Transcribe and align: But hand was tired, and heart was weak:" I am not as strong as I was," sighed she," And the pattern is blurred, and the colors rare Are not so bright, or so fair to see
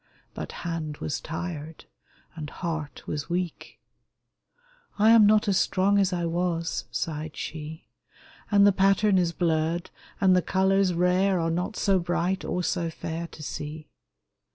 But 0.33 0.51
hand 0.65 0.97
was 0.97 1.21
tired, 1.21 1.85
and 2.35 2.49
heart 2.49 3.05
was 3.05 3.29
weak:" 3.29 3.79
I 4.97 5.11
am 5.11 5.27
not 5.27 5.47
as 5.47 5.59
strong 5.59 5.99
as 5.99 6.11
I 6.11 6.25
was," 6.25 6.85
sighed 6.89 7.37
she," 7.37 7.87
And 8.51 8.65
the 8.65 8.71
pattern 8.71 9.19
is 9.19 9.31
blurred, 9.31 9.91
and 10.19 10.35
the 10.35 10.41
colors 10.41 10.91
rare 10.95 11.39
Are 11.39 11.51
not 11.51 11.75
so 11.75 11.99
bright, 11.99 12.43
or 12.43 12.63
so 12.63 12.89
fair 12.89 13.27
to 13.27 13.43
see 13.43 13.89